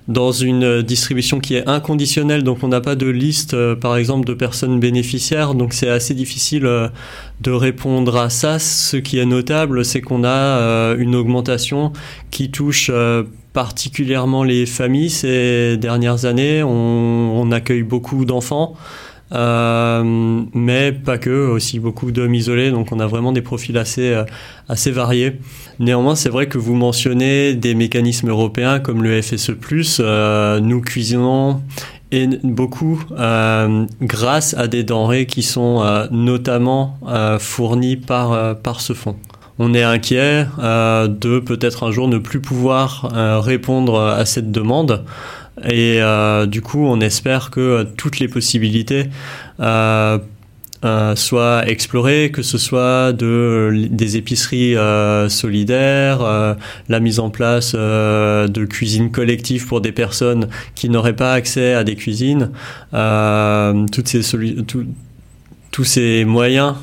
dans 0.09 0.33
une 0.33 0.83
distribution 0.83 1.41
qui 1.41 1.57
est 1.57 1.69
inconditionnelle, 1.69 2.43
donc 2.43 2.59
on 2.63 2.69
n'a 2.69 2.81
pas 2.81 2.95
de 2.95 3.07
liste, 3.07 3.57
par 3.75 3.97
exemple, 3.97 4.27
de 4.27 4.35
personnes 4.35 4.79
bénéficiaires, 4.79 5.55
donc 5.55 5.73
c'est 5.73 5.89
assez 5.89 6.15
difficile 6.15 6.69
de 7.41 7.51
répondre 7.51 8.17
à 8.17 8.31
ça. 8.31 8.59
Ce 8.59 8.97
qui 8.97 9.19
est 9.19 9.27
notable, 9.27 9.85
c'est 9.85 10.01
qu'on 10.01 10.25
a 10.25 10.95
une 10.97 11.17
augmentation 11.17 11.93
qui 12.31 12.51
touche 12.51 12.91
particulièrement 13.57 14.45
les 14.45 14.67
familles 14.67 15.09
ces 15.09 15.79
dernières 15.79 16.27
années. 16.27 16.63
On, 16.63 17.51
accueille 17.53 17.85
beaucoup 17.85 18.27
d'enfants. 18.27 18.75
Euh, 19.33 20.43
mais 20.55 20.93
pas 20.93 21.19
que, 21.19 21.49
aussi 21.49 21.81
beaucoup 21.81 22.13
d'hommes 22.13 22.35
isolés, 22.35 22.71
donc 22.71 22.93
on 22.93 23.01
a 23.01 23.07
vraiment 23.07 23.33
des 23.33 23.43
profils 23.43 23.77
assez, 23.77 24.13
euh, 24.13 24.25
assez 24.69 24.91
variés. 24.91 25.41
Néanmoins, 25.79 26.15
c'est 26.15 26.29
vrai 26.29 26.47
que 26.47 26.59
vous 26.59 26.75
mentionnez 26.75 27.55
des 27.55 27.75
mécanismes 27.75 28.29
européens 28.29 28.79
comme 28.79 29.03
le 29.03 29.21
FSE+, 29.21 29.53
euh, 30.01 30.61
nous 30.61 30.81
cuisinons 30.81 31.61
et 32.13 32.29
beaucoup 32.45 33.03
grâce 34.01 34.55
à 34.55 34.69
des 34.69 34.85
denrées 34.85 35.27
qui 35.27 35.43
sont 35.43 35.83
notamment 36.13 37.01
fournies 37.41 37.97
par, 37.97 38.57
par 38.59 38.81
ce 38.81 38.93
fonds 38.93 39.17
on 39.59 39.75
est 39.75 39.83
inquiet 39.83 40.47
euh, 40.59 41.09
de 41.09 41.39
peut-être 41.39 41.85
un 41.85 41.91
jour 41.91 42.09
ne 42.09 42.19
plus 42.19 42.41
pouvoir 42.41 43.11
euh, 43.15 43.41
répondre 43.41 44.01
à 44.01 44.25
cette 44.25 44.51
demande. 44.51 45.05
Et 45.65 46.03
euh, 46.03 46.47
du 46.47 46.61
coup, 46.61 46.85
on 46.85 47.01
espère 47.01 47.51
que 47.51 47.87
toutes 47.97 48.19
les 48.19 48.29
possibilités 48.29 49.09
soient 51.17 51.65
explorées, 51.67 52.31
que 52.31 52.43
ce 52.43 52.59
soit 52.59 53.13
de, 53.13 53.89
des 53.91 54.17
épiceries 54.17 54.77
solidaires, 55.29 56.57
la 56.89 57.01
mise 57.01 57.19
en 57.19 57.31
place 57.31 57.75
de 57.75 58.65
cuisines 58.67 59.11
collectives 59.11 59.67
pour 59.67 59.81
des 59.81 59.93
personnes 59.93 60.49
qui 60.75 60.89
n'auraient 60.89 61.17
pas 61.17 61.33
accès 61.33 61.75
à 61.75 61.83
des 61.83 61.97
cuisines, 61.97 62.51
tous 65.73 65.85
ces 65.85 66.25
moyens 66.25 66.75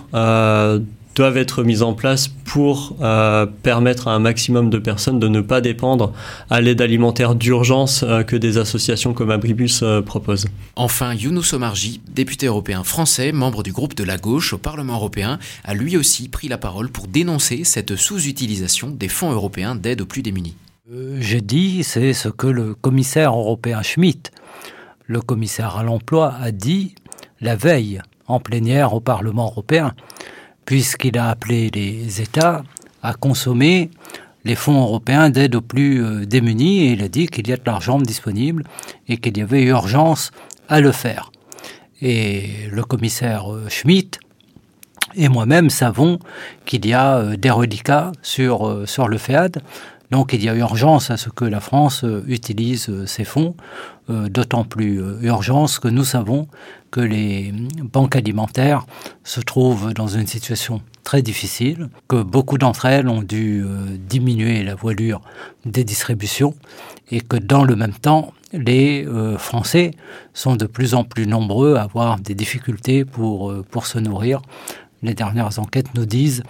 doivent 1.16 1.38
être 1.38 1.64
mises 1.64 1.84
en 1.84 1.94
place 1.94 2.28
pour 2.28 2.96
euh, 3.02 3.46
permettre 3.46 4.08
à 4.08 4.14
un 4.14 4.20
maximum 4.20 4.70
de 4.70 4.78
personnes 4.78 5.20
de 5.20 5.28
ne 5.28 5.42
pas 5.42 5.62
dépendre 5.62 6.14
à 6.50 6.62
l'aide 6.62 6.82
alimentaire 6.82 7.36
d'urgence 7.36 8.04
euh, 8.04 8.24
que 8.24 8.36
des 8.36 8.58
associations 8.58 9.14
comme 9.14 9.32
Abribus 9.32 9.82
euh, 9.84 10.02
proposent. 10.02 10.48
Enfin, 10.76 11.14
Younous 11.14 11.54
Omarji, 11.54 12.02
député 12.10 12.48
européen 12.48 12.84
français, 12.84 13.32
membre 13.32 13.64
du 13.64 13.72
groupe 13.72 13.96
de 13.96 14.04
la 14.04 14.18
gauche 14.18 14.54
au 14.54 14.58
Parlement 14.58 14.96
européen, 14.96 15.40
a 15.64 15.74
lui 15.74 15.98
aussi 15.98 16.30
pris 16.30 16.48
la 16.48 16.58
parole 16.58 16.90
pour 16.90 17.08
dénoncer 17.08 17.64
cette 17.64 17.96
sous-utilisation 17.96 18.90
des 18.90 19.10
fonds 19.10 19.32
européens 19.32 19.76
d'aide 19.76 20.02
aux 20.02 20.06
plus 20.06 20.22
démunis. 20.22 20.56
J'ai 21.20 21.42
dit, 21.42 21.84
c'est 21.84 22.14
ce 22.14 22.30
que 22.30 22.48
le 22.48 22.76
commissaire 22.76 23.32
européen 23.32 23.82
Schmitt, 23.82 24.32
le 25.08 25.22
commissaire 25.22 25.78
à 25.78 25.84
l'emploi, 25.84 26.36
a 26.40 26.52
dit 26.52 26.96
la 27.40 27.56
veille 27.56 28.02
en 28.28 28.40
plénière 28.40 28.94
au 28.94 29.00
Parlement 29.00 29.46
européen 29.46 29.94
puisqu'il 30.66 31.18
a 31.18 31.30
appelé 31.30 31.70
les 31.74 32.22
États 32.22 32.64
à 33.02 33.14
consommer 33.14 33.90
les 34.46 34.56
fonds 34.56 34.82
européens 34.82 35.30
d'aide 35.30 35.56
aux 35.56 35.62
plus 35.62 36.04
euh, 36.04 36.26
démunis 36.26 36.86
et 36.86 36.92
il 36.92 37.04
a 37.04 37.08
dit 37.08 37.28
qu'il 37.28 37.48
y 37.48 37.54
a 37.54 37.58
de 37.58 37.64
l'argent 37.66 38.00
disponible 38.00 38.64
et 39.08 39.18
qu'il 39.18 39.38
y 39.38 39.42
avait 39.42 39.64
urgence 39.64 40.32
à 40.68 40.82
le 40.82 40.92
faire. 40.92 41.32
Et 42.02 42.50
le 42.72 42.84
commissaire 42.84 43.54
euh, 43.54 43.70
Schmitt 43.70 44.20
et 45.16 45.30
moi-même 45.30 45.70
savons 45.70 46.20
qu'il 46.66 46.86
y 46.86 46.94
a 46.94 47.18
euh, 47.18 47.38
des 47.38 47.52
reliquats 47.52 48.12
sur, 48.22 48.84
sur 48.86 49.08
le 49.08 49.18
FEAD. 49.18 49.62
Donc 50.14 50.32
il 50.32 50.44
y 50.44 50.50
a 50.50 50.56
urgence 50.56 51.10
à 51.10 51.18
ce 51.18 51.30
que 51.30 51.44
la 51.44 51.60
France 51.60 52.06
utilise 52.28 53.06
ces 53.08 53.26
fonds, 53.26 53.56
d'autant 54.08 54.64
plus 54.64 55.02
urgence 55.22 55.80
que 55.80 55.88
nous 55.88 56.06
savons 56.06 56.48
que 56.94 57.02
les 57.02 57.52
banques 57.82 58.16
alimentaires 58.16 58.86
se 59.24 59.42
trouvent 59.42 59.92
dans 59.96 60.08
une 60.08 60.28
situation 60.28 60.84
très 61.04 61.24
difficile, 61.24 61.90
que 62.08 62.22
beaucoup 62.22 62.60
d'entre 62.60 62.86
elles 62.86 63.08
ont 63.08 63.24
dû 63.24 63.64
euh, 63.64 63.98
diminuer 63.98 64.64
la 64.64 64.76
voilure 64.76 65.22
des 65.66 65.84
distributions 65.84 66.54
et 67.10 67.20
que 67.20 67.36
dans 67.36 67.64
le 67.64 67.76
même 67.76 67.94
temps, 67.94 68.32
les 68.54 69.08
euh, 69.08 69.40
Français 69.40 69.90
sont 70.36 70.56
de 70.56 70.68
plus 70.68 70.94
en 70.94 71.04
plus 71.04 71.26
nombreux 71.26 71.76
à 71.76 71.82
avoir 71.82 72.20
des 72.20 72.36
difficultés 72.36 73.06
pour, 73.06 73.50
euh, 73.50 73.66
pour 73.72 73.88
se 73.88 73.98
nourrir. 73.98 74.44
Les 75.02 75.16
dernières 75.16 75.58
enquêtes 75.58 75.96
nous 75.96 76.06
disent 76.06 76.44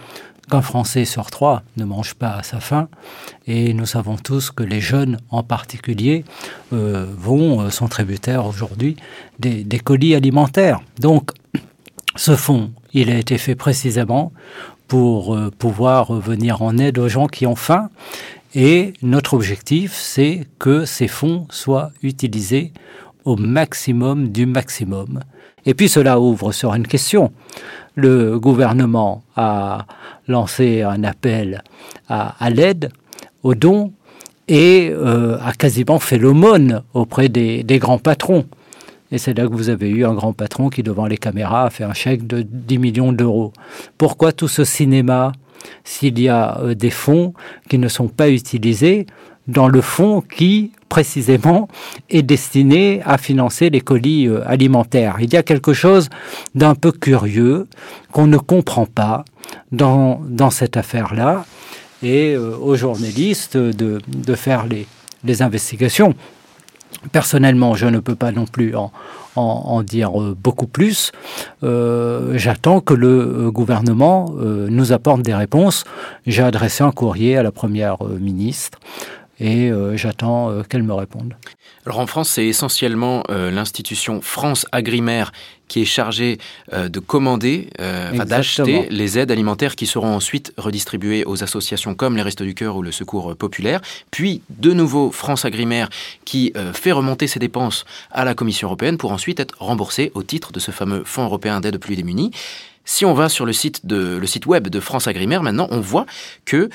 qu'un 0.50 0.62
Français 0.62 1.04
sur 1.04 1.30
trois 1.30 1.62
ne 1.76 1.84
mange 1.84 2.14
pas 2.14 2.36
à 2.36 2.42
sa 2.42 2.60
faim 2.60 2.88
et 3.46 3.74
nous 3.74 3.86
savons 3.86 4.16
tous 4.16 4.50
que 4.50 4.62
les 4.62 4.80
jeunes 4.80 5.18
en 5.30 5.42
particulier 5.42 6.24
vont, 6.70 7.70
sont 7.70 7.88
tributaires 7.88 8.46
aujourd'hui 8.46 8.96
des, 9.38 9.64
des 9.64 9.78
colis 9.78 10.14
alimentaires. 10.14 10.80
Donc 10.98 11.30
ce 12.16 12.36
fonds 12.36 12.70
il 12.94 13.10
a 13.10 13.18
été 13.18 13.38
fait 13.38 13.56
précisément 13.56 14.32
pour 14.88 15.34
euh, 15.34 15.50
pouvoir 15.50 16.12
venir 16.12 16.62
en 16.62 16.78
aide 16.78 16.98
aux 16.98 17.08
gens 17.08 17.26
qui 17.26 17.46
ont 17.46 17.56
faim. 17.56 17.90
Et 18.54 18.92
notre 19.02 19.34
objectif, 19.34 19.94
c'est 19.94 20.46
que 20.60 20.84
ces 20.84 21.08
fonds 21.08 21.46
soient 21.50 21.90
utilisés 22.02 22.72
au 23.24 23.36
maximum 23.36 24.28
du 24.28 24.46
maximum. 24.46 25.20
Et 25.66 25.74
puis 25.74 25.88
cela 25.88 26.20
ouvre 26.20 26.52
sur 26.52 26.74
une 26.74 26.86
question. 26.86 27.32
Le 27.94 28.38
gouvernement 28.38 29.22
a 29.36 29.86
lancé 30.28 30.82
un 30.82 31.04
appel 31.04 31.62
à, 32.08 32.50
l'aide, 32.50 32.90
aux 33.42 33.54
dons, 33.54 33.92
et 34.46 34.90
euh, 34.92 35.38
a 35.42 35.52
quasiment 35.52 35.98
fait 35.98 36.18
l'aumône 36.18 36.82
auprès 36.92 37.28
des 37.28 37.78
grands 37.78 37.98
patrons. 37.98 38.44
Et 39.14 39.18
c'est 39.18 39.32
là 39.38 39.46
que 39.46 39.52
vous 39.52 39.68
avez 39.68 39.88
eu 39.90 40.04
un 40.04 40.12
grand 40.12 40.32
patron 40.32 40.70
qui, 40.70 40.82
devant 40.82 41.06
les 41.06 41.18
caméras, 41.18 41.66
a 41.66 41.70
fait 41.70 41.84
un 41.84 41.92
chèque 41.92 42.26
de 42.26 42.42
10 42.42 42.78
millions 42.78 43.12
d'euros. 43.12 43.52
Pourquoi 43.96 44.32
tout 44.32 44.48
ce 44.48 44.64
cinéma 44.64 45.30
s'il 45.84 46.18
y 46.18 46.28
a 46.28 46.58
euh, 46.58 46.74
des 46.74 46.90
fonds 46.90 47.32
qui 47.68 47.78
ne 47.78 47.86
sont 47.86 48.08
pas 48.08 48.28
utilisés 48.28 49.06
dans 49.46 49.68
le 49.68 49.80
fonds 49.80 50.20
qui, 50.20 50.72
précisément, 50.94 51.66
est 52.08 52.22
destiné 52.22 53.02
à 53.04 53.18
financer 53.18 53.68
les 53.68 53.80
colis 53.80 54.28
euh, 54.28 54.48
alimentaires. 54.48 55.16
Il 55.18 55.32
y 55.32 55.36
a 55.36 55.42
quelque 55.42 55.72
chose 55.72 56.08
d'un 56.54 56.76
peu 56.76 56.92
curieux 56.92 57.66
qu'on 58.12 58.28
ne 58.28 58.38
comprend 58.38 58.86
pas 58.86 59.24
dans, 59.72 60.20
dans 60.28 60.50
cette 60.50 60.76
affaire-là 60.76 61.46
et 62.04 62.34
euh, 62.34 62.56
aux 62.68 62.76
journalistes 62.76 63.56
de, 63.56 64.00
de 64.06 64.34
faire 64.36 64.66
les, 64.66 64.86
les 65.24 65.42
investigations. 65.42 66.14
Personnellement, 67.10 67.74
je 67.74 67.86
ne 67.86 67.98
peux 67.98 68.14
pas 68.14 68.30
non 68.30 68.46
plus 68.46 68.76
en, 68.76 69.82
dire 69.82 70.12
euh, 70.14 70.36
beaucoup 70.40 70.68
plus. 70.68 71.10
J'attends 71.62 72.80
que 72.80 72.94
le 72.94 73.50
gouvernement 73.50 74.32
nous 74.78 74.92
apporte 74.92 75.22
des 75.22 75.34
réponses. 75.34 75.82
J'ai 76.24 76.44
adressé 76.44 76.84
un 76.84 76.92
courrier 76.92 77.36
à 77.36 77.42
la 77.42 77.50
Première 77.50 77.96
ministre 78.04 78.78
et 79.44 79.70
j'attends 79.94 80.62
qu'elle 80.68 80.82
me 80.82 80.94
réponde. 80.94 81.34
Alors 81.86 81.98
en 81.98 82.06
France, 82.06 82.30
c'est 82.30 82.46
essentiellement 82.46 83.24
l'institution 83.28 84.20
France 84.22 84.66
Agrimaire 84.72 85.32
qui 85.68 85.82
est 85.82 85.86
chargé 85.86 86.38
euh, 86.72 86.88
de 86.88 87.00
commander, 87.00 87.68
euh, 87.80 88.24
d'acheter 88.24 88.86
les 88.90 89.18
aides 89.18 89.30
alimentaires 89.30 89.76
qui 89.76 89.86
seront 89.86 90.14
ensuite 90.14 90.52
redistribuées 90.56 91.24
aux 91.24 91.42
associations 91.42 91.94
comme 91.94 92.16
les 92.16 92.22
Restos 92.22 92.44
du 92.44 92.54
Cœur 92.54 92.76
ou 92.76 92.82
le 92.82 92.92
Secours 92.92 93.34
Populaire. 93.36 93.80
Puis, 94.10 94.42
de 94.50 94.72
nouveau, 94.72 95.10
France 95.10 95.44
Agrimaire 95.44 95.88
qui 96.24 96.52
euh, 96.56 96.72
fait 96.72 96.92
remonter 96.92 97.26
ses 97.26 97.38
dépenses 97.38 97.84
à 98.10 98.24
la 98.24 98.34
Commission 98.34 98.68
européenne 98.68 98.98
pour 98.98 99.12
ensuite 99.12 99.40
être 99.40 99.54
remboursée 99.58 100.12
au 100.14 100.22
titre 100.22 100.52
de 100.52 100.60
ce 100.60 100.70
fameux 100.70 101.02
Fonds 101.04 101.24
européen 101.24 101.60
d'aide 101.60 101.76
aux 101.76 101.80
plus 101.80 101.96
démunis. 101.96 102.30
Si 102.84 103.04
on 103.04 103.14
va 103.14 103.28
sur 103.28 103.46
le 103.46 103.52
site, 103.52 103.82
web 104.46 104.68
de 104.68 104.80
France 104.80 105.06
Agrimaire, 105.06 105.42
maintenant, 105.42 105.68
on 105.70 105.80
voit 105.80 106.06
que 106.44 106.68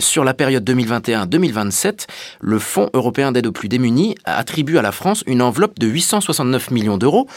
sur 0.00 0.24
la 0.24 0.34
période 0.34 0.68
2021-2027, 0.68 2.06
le 2.40 2.58
Fonds 2.58 2.90
européen 2.94 3.32
d'aide 3.32 3.46
aux 3.46 3.52
plus 3.52 3.68
démunis 3.68 4.14
attribue 4.24 4.78
à 4.78 4.82
la 4.82 4.92
France 4.92 5.24
une 5.26 5.42
enveloppe 5.42 5.78
de 5.78 5.86
869 5.86 6.70
millions 6.70 6.98
d'euros 6.98 7.28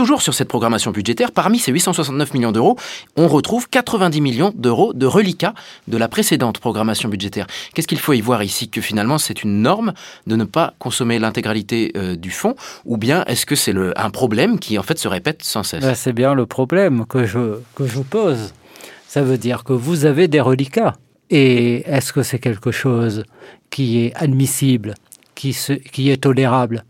Toujours 0.00 0.22
sur 0.22 0.32
cette 0.32 0.48
programmation 0.48 0.92
budgétaire, 0.92 1.30
parmi 1.30 1.58
ces 1.58 1.72
869 1.72 2.32
millions 2.32 2.52
d'euros, 2.52 2.78
on 3.16 3.28
retrouve 3.28 3.68
90 3.68 4.22
millions 4.22 4.50
d'euros 4.56 4.94
de 4.94 5.04
reliquats 5.04 5.52
de 5.88 5.98
la 5.98 6.08
précédente 6.08 6.58
programmation 6.58 7.10
budgétaire. 7.10 7.46
Qu'est-ce 7.74 7.86
qu'il 7.86 7.98
faut 7.98 8.14
y 8.14 8.22
voir 8.22 8.42
ici 8.42 8.70
Que 8.70 8.80
finalement 8.80 9.18
c'est 9.18 9.42
une 9.42 9.60
norme 9.60 9.92
de 10.26 10.36
ne 10.36 10.44
pas 10.44 10.72
consommer 10.78 11.18
l'intégralité 11.18 11.92
euh, 11.98 12.16
du 12.16 12.30
fonds 12.30 12.54
Ou 12.86 12.96
bien 12.96 13.24
est-ce 13.26 13.44
que 13.44 13.54
c'est 13.54 13.74
un 13.94 14.08
problème 14.08 14.58
qui 14.58 14.78
en 14.78 14.82
fait 14.82 14.98
se 14.98 15.06
répète 15.06 15.42
sans 15.42 15.64
cesse? 15.64 15.84
Ben, 15.84 15.94
C'est 15.94 16.14
bien 16.14 16.32
le 16.32 16.46
problème 16.46 17.04
que 17.04 17.26
je, 17.26 17.58
que 17.74 17.86
je 17.86 18.00
pose. 18.00 18.54
Ça 19.06 19.20
veut 19.20 19.36
dire 19.36 19.64
que 19.64 19.74
vous 19.74 20.06
avez 20.06 20.28
des 20.28 20.40
reliquats. 20.40 20.94
Et 21.28 21.82
est-ce 21.86 22.14
que 22.14 22.22
c'est 22.22 22.38
quelque 22.38 22.70
chose 22.70 23.24
qui 23.68 23.98
est 23.98 24.14
admissible, 24.14 24.94
qui, 25.34 25.54
qui 25.92 26.10
est 26.10 26.22
tolérable 26.22 26.84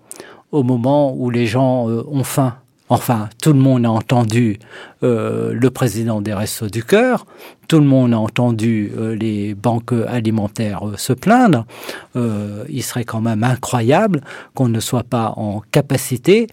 au 0.53 0.63
moment 0.63 1.13
où 1.13 1.29
les 1.29 1.49
gens 1.49 1.91
euh, 1.91 2.05
ont 2.09 2.23
faim? 2.23 2.55
Enfin, 2.93 3.29
tout 3.41 3.53
le 3.53 3.59
monde 3.61 3.87
a 3.87 3.91
entendu 3.91 4.59
euh, 5.05 5.53
le 5.55 5.71
président 5.71 6.21
des 6.21 6.35
Restos 6.35 6.67
du 6.67 6.83
Cœur, 6.83 7.25
tout 7.69 7.79
le 7.79 7.85
monde 7.87 8.13
a 8.13 8.19
entendu 8.19 8.93
euh, 8.99 9.15
les 9.15 9.55
banques 9.55 9.95
alimentaires 10.09 10.89
euh, 10.89 10.97
se 10.97 11.13
plaindre. 11.13 11.65
il 12.17 12.83
serait 12.83 13.05
quand 13.05 13.21
même 13.21 13.45
incroyable 13.45 14.23
qu'on 14.55 14.69
ne 14.69 14.81
soit 14.81 15.05
pas 15.05 15.35
en 15.37 15.63
capacité 15.71 16.49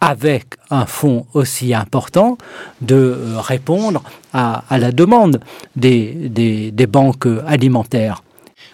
avec 0.00 0.54
un 0.70 0.86
fonds 0.86 1.26
aussi 1.34 1.74
important, 1.74 2.38
de 2.80 3.16
répondre 3.38 4.02
à, 4.32 4.62
la 4.70 4.92
demande 4.92 5.40
des 5.76 6.86
banques 6.88 7.28
alimentaires. 7.46 8.22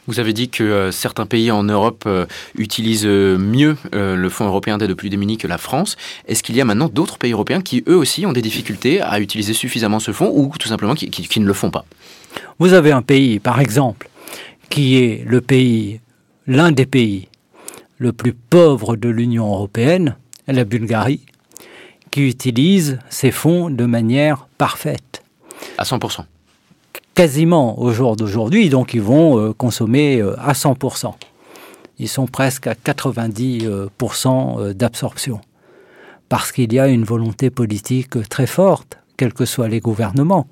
Vous 0.08 0.20
avez 0.20 0.32
dit 0.32 0.48
que 0.48 0.64
euh, 0.64 0.90
certains 0.90 1.26
pays 1.26 1.50
en 1.50 1.62
Europe 1.62 2.04
euh, 2.06 2.24
utilisent 2.56 3.04
euh, 3.04 3.36
mieux 3.36 3.76
le 3.92 4.28
Fonds 4.30 4.46
européen 4.46 4.78
d'aide 4.78 4.90
aux 4.90 4.96
plus 4.96 5.10
démunis 5.10 5.36
que 5.36 5.46
la 5.46 5.58
France. 5.58 5.96
Est-ce 6.26 6.42
qu'il 6.42 6.56
y 6.56 6.60
a 6.62 6.64
maintenant 6.64 6.88
d'autres 6.88 7.18
pays 7.18 7.32
européens 7.32 7.60
qui, 7.60 7.84
eux 7.86 7.96
aussi, 7.96 8.24
ont 8.24 8.32
des 8.32 8.40
difficultés 8.40 9.02
à 9.02 9.20
utiliser 9.20 9.52
suffisamment 9.52 10.00
ce 10.00 10.12
fonds 10.12 10.32
ou 10.34 10.50
tout 10.58 10.68
simplement 10.68 10.94
qui, 10.94 11.10
qui 11.10 11.40
ne 11.40 11.46
le 11.46 11.52
font 11.52 11.70
pas? 11.70 11.84
Vous 12.58 12.72
avez 12.72 12.90
un 12.90 13.02
pays, 13.02 13.38
par 13.38 13.60
exemple, 13.60 14.08
qui 14.70 14.96
est 14.96 15.24
le 15.26 15.42
pays, 15.42 16.00
l'un 16.46 16.72
des 16.72 16.86
pays 16.86 17.28
le 17.98 18.12
plus 18.12 18.32
pauvre 18.32 18.96
de 18.96 19.10
l'Union 19.10 19.46
européenne, 19.46 20.16
la 20.46 20.64
Bulgarie, 20.64 21.20
qui 22.10 22.26
utilise 22.26 22.98
ces 23.10 23.30
fonds 23.30 23.68
de 23.68 23.84
manière 23.84 24.48
parfaite. 24.56 25.22
À 25.76 25.84
100% 25.84 26.24
quasiment 27.18 27.80
au 27.80 27.90
jour 27.90 28.14
d'aujourd'hui, 28.14 28.68
donc 28.68 28.94
ils 28.94 29.02
vont 29.02 29.40
euh, 29.40 29.52
consommer 29.52 30.20
euh, 30.20 30.38
à 30.38 30.52
100%. 30.52 31.14
Ils 31.98 32.06
sont 32.06 32.28
presque 32.28 32.68
à 32.68 32.74
90% 32.74 34.60
euh, 34.60 34.72
d'absorption. 34.72 35.40
Parce 36.28 36.52
qu'il 36.52 36.72
y 36.72 36.78
a 36.78 36.86
une 36.86 37.02
volonté 37.02 37.50
politique 37.50 38.28
très 38.28 38.46
forte, 38.46 38.98
quels 39.16 39.32
que 39.32 39.46
soient 39.46 39.66
les 39.66 39.80
gouvernements. 39.80 40.46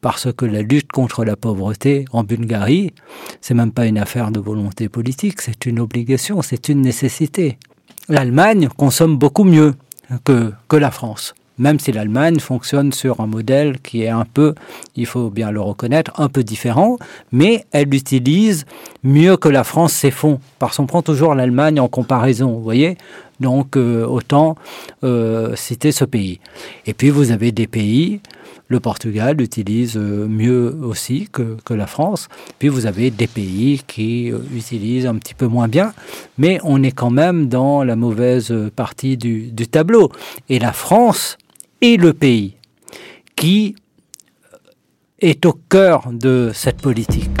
Parce 0.00 0.32
que 0.32 0.44
la 0.44 0.62
lutte 0.62 0.90
contre 0.90 1.24
la 1.24 1.36
pauvreté 1.36 2.04
en 2.10 2.24
Bulgarie, 2.24 2.94
c'est 3.40 3.54
même 3.54 3.70
pas 3.70 3.86
une 3.86 3.98
affaire 3.98 4.32
de 4.32 4.40
volonté 4.40 4.88
politique, 4.88 5.40
c'est 5.40 5.66
une 5.66 5.78
obligation, 5.78 6.42
c'est 6.42 6.68
une 6.68 6.82
nécessité. 6.82 7.60
L'Allemagne 8.08 8.68
consomme 8.76 9.16
beaucoup 9.18 9.44
mieux 9.44 9.76
que, 10.24 10.52
que 10.66 10.76
la 10.76 10.90
France 10.90 11.32
même 11.58 11.78
si 11.78 11.92
l'Allemagne 11.92 12.38
fonctionne 12.38 12.92
sur 12.92 13.20
un 13.20 13.26
modèle 13.26 13.80
qui 13.80 14.02
est 14.02 14.08
un 14.08 14.24
peu, 14.24 14.54
il 14.96 15.06
faut 15.06 15.30
bien 15.30 15.50
le 15.50 15.60
reconnaître, 15.60 16.12
un 16.18 16.28
peu 16.28 16.42
différent, 16.42 16.98
mais 17.32 17.64
elle 17.72 17.94
utilise 17.94 18.66
mieux 19.02 19.36
que 19.36 19.48
la 19.48 19.64
France 19.64 19.92
ses 19.92 20.10
fonds, 20.10 20.40
parce 20.58 20.76
qu'on 20.76 20.86
prend 20.86 21.02
toujours 21.02 21.34
l'Allemagne 21.34 21.80
en 21.80 21.88
comparaison, 21.88 22.52
vous 22.52 22.62
voyez 22.62 22.96
donc 23.40 23.76
euh, 23.76 24.04
autant 24.04 24.56
euh, 25.04 25.54
citer 25.56 25.92
ce 25.92 26.04
pays. 26.04 26.40
Et 26.86 26.94
puis 26.94 27.10
vous 27.10 27.30
avez 27.30 27.52
des 27.52 27.66
pays, 27.66 28.20
le 28.68 28.80
Portugal 28.80 29.40
utilise 29.40 29.96
euh, 29.96 30.26
mieux 30.28 30.76
aussi 30.82 31.28
que, 31.30 31.56
que, 31.64 31.74
la 31.74 31.86
France. 31.86 32.28
Puis 32.58 32.68
vous 32.68 32.86
avez 32.86 33.10
des 33.10 33.26
pays 33.26 33.82
qui 33.86 34.32
utilisent 34.54 35.06
un 35.06 35.16
petit 35.16 35.34
peu 35.34 35.46
moins 35.46 35.68
bien, 35.68 35.92
mais 36.36 36.58
on 36.64 36.82
est 36.82 36.92
quand 36.92 37.10
même 37.10 37.48
dans 37.48 37.84
la 37.84 37.96
mauvaise 37.96 38.52
partie 38.74 39.16
du, 39.16 39.50
du 39.52 39.66
tableau. 39.68 40.10
Et 40.48 40.58
la 40.58 40.72
France 40.72 41.38
et 41.80 41.96
le 41.96 42.12
pays 42.12 42.56
qui 43.36 43.76
est 45.20 45.46
au 45.46 45.52
cœur 45.52 46.10
de 46.12 46.50
cette 46.54 46.80
politique. 46.80 47.37